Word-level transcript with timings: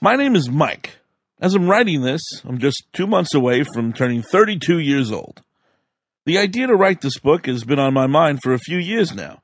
My 0.00 0.14
name 0.14 0.36
is 0.36 0.48
Mike. 0.48 0.92
As 1.40 1.56
I'm 1.56 1.68
writing 1.68 2.02
this, 2.02 2.22
I'm 2.44 2.58
just 2.58 2.84
two 2.92 3.08
months 3.08 3.34
away 3.34 3.64
from 3.64 3.92
turning 3.92 4.22
32 4.22 4.78
years 4.78 5.10
old. 5.10 5.42
The 6.24 6.38
idea 6.38 6.68
to 6.68 6.76
write 6.76 7.00
this 7.00 7.18
book 7.18 7.46
has 7.46 7.64
been 7.64 7.80
on 7.80 7.94
my 7.94 8.06
mind 8.06 8.38
for 8.40 8.52
a 8.52 8.60
few 8.60 8.78
years 8.78 9.12
now. 9.12 9.42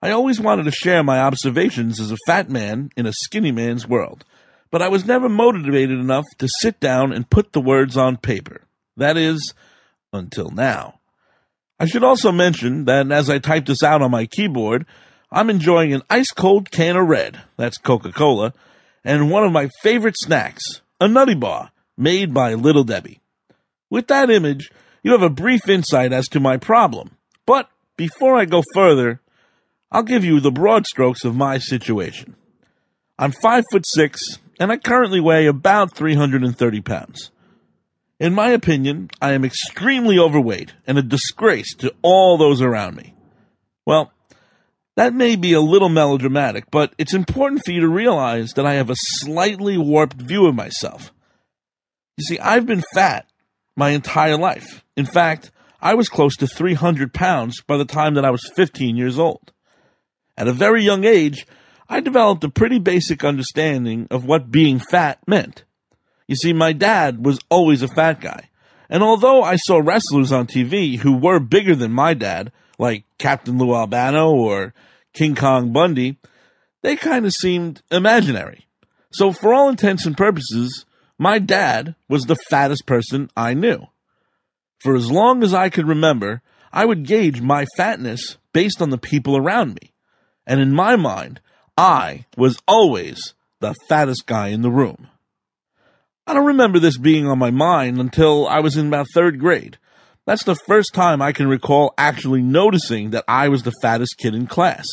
I 0.00 0.10
always 0.10 0.40
wanted 0.40 0.64
to 0.64 0.70
share 0.70 1.02
my 1.02 1.18
observations 1.18 2.00
as 2.00 2.10
a 2.10 2.16
fat 2.26 2.48
man 2.48 2.92
in 2.96 3.04
a 3.04 3.12
skinny 3.12 3.52
man's 3.52 3.86
world, 3.86 4.24
but 4.70 4.80
I 4.80 4.88
was 4.88 5.04
never 5.04 5.28
motivated 5.28 5.98
enough 5.98 6.24
to 6.38 6.48
sit 6.48 6.80
down 6.80 7.12
and 7.12 7.28
put 7.28 7.52
the 7.52 7.60
words 7.60 7.94
on 7.94 8.16
paper. 8.16 8.62
That 8.96 9.18
is, 9.18 9.52
until 10.14 10.48
now. 10.48 11.00
I 11.78 11.84
should 11.84 12.04
also 12.04 12.32
mention 12.32 12.86
that 12.86 13.12
as 13.12 13.28
I 13.28 13.38
type 13.38 13.66
this 13.66 13.82
out 13.82 14.00
on 14.00 14.10
my 14.10 14.24
keyboard, 14.24 14.86
I'm 15.30 15.50
enjoying 15.50 15.92
an 15.92 16.02
ice 16.08 16.32
cold 16.32 16.70
can 16.70 16.96
of 16.96 17.06
red, 17.06 17.42
that's 17.58 17.76
Coca 17.76 18.12
Cola, 18.12 18.54
and 19.04 19.30
one 19.30 19.44
of 19.44 19.52
my 19.52 19.68
favorite 19.82 20.16
snacks, 20.18 20.80
a 21.00 21.08
nutty 21.08 21.34
bar, 21.34 21.70
made 21.96 22.32
by 22.32 22.54
Little 22.54 22.84
Debbie. 22.84 23.20
With 23.90 24.08
that 24.08 24.30
image, 24.30 24.70
you 25.02 25.12
have 25.12 25.22
a 25.22 25.30
brief 25.30 25.68
insight 25.68 26.12
as 26.12 26.28
to 26.28 26.40
my 26.40 26.56
problem. 26.56 27.16
But 27.46 27.68
before 27.96 28.36
I 28.36 28.46
go 28.46 28.62
further, 28.72 29.20
I'll 29.92 30.02
give 30.02 30.24
you 30.24 30.40
the 30.40 30.50
broad 30.50 30.86
strokes 30.86 31.24
of 31.24 31.36
my 31.36 31.58
situation. 31.58 32.34
I'm 33.18 33.30
five 33.30 33.64
foot 33.70 33.86
six, 33.86 34.38
and 34.58 34.72
I 34.72 34.78
currently 34.78 35.20
weigh 35.20 35.46
about 35.46 35.94
330 35.94 36.80
pounds. 36.80 37.30
In 38.18 38.32
my 38.32 38.50
opinion, 38.50 39.10
I 39.20 39.32
am 39.32 39.44
extremely 39.44 40.18
overweight 40.18 40.72
and 40.86 40.98
a 40.98 41.02
disgrace 41.02 41.74
to 41.76 41.94
all 42.02 42.38
those 42.38 42.62
around 42.62 42.96
me. 42.96 43.14
Well, 43.86 44.12
that 44.96 45.14
may 45.14 45.36
be 45.36 45.52
a 45.52 45.60
little 45.60 45.88
melodramatic, 45.88 46.70
but 46.70 46.94
it's 46.98 47.14
important 47.14 47.62
for 47.64 47.72
you 47.72 47.80
to 47.80 47.88
realize 47.88 48.52
that 48.52 48.66
I 48.66 48.74
have 48.74 48.90
a 48.90 48.96
slightly 48.96 49.76
warped 49.76 50.20
view 50.20 50.46
of 50.46 50.54
myself. 50.54 51.12
You 52.16 52.24
see, 52.24 52.38
I've 52.38 52.66
been 52.66 52.84
fat 52.94 53.26
my 53.76 53.90
entire 53.90 54.36
life. 54.36 54.84
In 54.96 55.06
fact, 55.06 55.50
I 55.80 55.94
was 55.94 56.08
close 56.08 56.36
to 56.36 56.46
300 56.46 57.12
pounds 57.12 57.60
by 57.60 57.76
the 57.76 57.84
time 57.84 58.14
that 58.14 58.24
I 58.24 58.30
was 58.30 58.50
15 58.54 58.96
years 58.96 59.18
old. 59.18 59.52
At 60.36 60.48
a 60.48 60.52
very 60.52 60.82
young 60.82 61.04
age, 61.04 61.46
I 61.88 62.00
developed 62.00 62.44
a 62.44 62.48
pretty 62.48 62.78
basic 62.78 63.24
understanding 63.24 64.06
of 64.10 64.24
what 64.24 64.50
being 64.50 64.78
fat 64.78 65.18
meant. 65.26 65.64
You 66.26 66.36
see, 66.36 66.52
my 66.52 66.72
dad 66.72 67.24
was 67.24 67.40
always 67.50 67.82
a 67.82 67.88
fat 67.88 68.20
guy. 68.20 68.48
And 68.94 69.02
although 69.02 69.42
I 69.42 69.56
saw 69.56 69.78
wrestlers 69.78 70.30
on 70.30 70.46
TV 70.46 70.96
who 70.96 71.16
were 71.16 71.40
bigger 71.40 71.74
than 71.74 71.90
my 71.90 72.14
dad, 72.14 72.52
like 72.78 73.02
Captain 73.18 73.58
Lou 73.58 73.74
Albano 73.74 74.30
or 74.30 74.72
King 75.12 75.34
Kong 75.34 75.72
Bundy, 75.72 76.16
they 76.82 76.94
kind 76.94 77.26
of 77.26 77.32
seemed 77.32 77.82
imaginary. 77.90 78.68
So, 79.10 79.32
for 79.32 79.52
all 79.52 79.68
intents 79.68 80.06
and 80.06 80.16
purposes, 80.16 80.86
my 81.18 81.40
dad 81.40 81.96
was 82.08 82.22
the 82.22 82.36
fattest 82.36 82.86
person 82.86 83.32
I 83.36 83.54
knew. 83.54 83.84
For 84.78 84.94
as 84.94 85.10
long 85.10 85.42
as 85.42 85.52
I 85.52 85.70
could 85.70 85.88
remember, 85.88 86.40
I 86.72 86.84
would 86.84 87.04
gauge 87.04 87.40
my 87.40 87.66
fatness 87.76 88.38
based 88.52 88.80
on 88.80 88.90
the 88.90 88.96
people 88.96 89.36
around 89.36 89.74
me. 89.82 89.90
And 90.46 90.60
in 90.60 90.72
my 90.72 90.94
mind, 90.94 91.40
I 91.76 92.26
was 92.36 92.60
always 92.68 93.34
the 93.58 93.74
fattest 93.88 94.26
guy 94.26 94.50
in 94.50 94.62
the 94.62 94.70
room. 94.70 95.08
I 96.26 96.32
don't 96.32 96.46
remember 96.46 96.78
this 96.78 96.96
being 96.96 97.26
on 97.26 97.38
my 97.38 97.50
mind 97.50 97.98
until 97.98 98.48
I 98.48 98.60
was 98.60 98.76
in 98.76 98.86
about 98.88 99.08
third 99.12 99.38
grade. 99.38 99.78
That's 100.26 100.44
the 100.44 100.54
first 100.54 100.94
time 100.94 101.20
I 101.20 101.32
can 101.32 101.46
recall 101.46 101.92
actually 101.98 102.40
noticing 102.40 103.10
that 103.10 103.24
I 103.28 103.48
was 103.48 103.62
the 103.62 103.74
fattest 103.82 104.16
kid 104.16 104.34
in 104.34 104.46
class. 104.46 104.86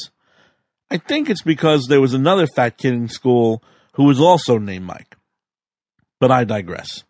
I 0.90 0.98
think 0.98 1.30
it's 1.30 1.42
because 1.42 1.88
there 1.88 2.02
was 2.02 2.14
another 2.14 2.48
fat 2.48 2.78
kid 2.78 2.94
in 2.94 3.08
school 3.08 3.64
who 3.94 4.04
was 4.04 4.20
also 4.20 4.58
named 4.58 4.86
Mike. 4.86 5.16
But 6.20 6.32
I 6.32 6.44
digress. 6.44 7.06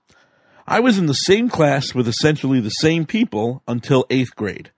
I 0.68 0.82
was 0.82 1.00
in 1.00 1.08
the 1.08 1.16
same 1.16 1.50
class 1.50 1.96
with 1.96 2.08
essentially 2.08 2.60
the 2.60 2.70
same 2.70 3.08
people 3.08 3.64
until 3.68 4.06
eighth 4.12 4.36
grade. 4.36 4.72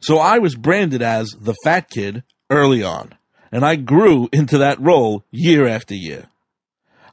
So 0.00 0.18
I 0.18 0.38
was 0.38 0.54
branded 0.54 1.02
as 1.02 1.36
the 1.38 1.54
fat 1.64 1.90
kid 1.90 2.24
early 2.48 2.82
on, 2.82 3.12
and 3.52 3.64
I 3.64 3.76
grew 3.76 4.30
into 4.32 4.56
that 4.58 4.80
role 4.80 5.24
year 5.30 5.66
after 5.66 5.94
year. 5.94 6.28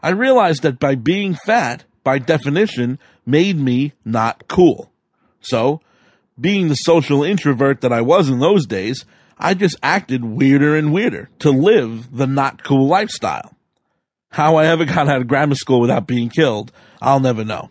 I 0.04 0.10
realized 0.10 0.64
that 0.64 0.80
by 0.80 0.96
being 0.96 1.34
fat, 1.34 1.86
by 2.04 2.20
definition, 2.20 3.00
made 3.26 3.58
me 3.58 3.94
not 4.04 4.50
cool. 4.50 4.92
So, 5.40 5.80
being 6.40 6.68
the 6.68 6.76
social 6.76 7.24
introvert 7.24 7.80
that 7.82 7.94
I 7.94 8.02
was 8.02 8.28
in 8.28 8.40
those 8.40 8.66
days, 8.66 9.06
I 9.38 9.54
just 9.54 9.78
acted 9.82 10.26
weirder 10.26 10.76
and 10.76 10.94
weirder 10.94 11.30
to 11.40 11.52
live 11.52 12.16
the 12.16 12.28
not 12.28 12.64
cool 12.64 12.88
lifestyle. 12.88 13.56
How 14.30 14.58
I 14.58 14.66
ever 14.66 14.84
got 14.84 15.08
out 15.08 15.22
of 15.22 15.28
grammar 15.28 15.56
school 15.56 15.80
without 15.80 16.06
being 16.06 16.30
killed, 16.30 16.74
I'll 17.02 17.22
never 17.22 17.46
know. 17.46 17.70